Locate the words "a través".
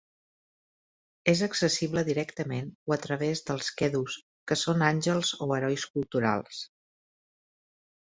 2.97-3.45